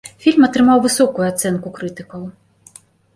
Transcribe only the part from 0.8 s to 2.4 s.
высокую ацэнку крытыкаў.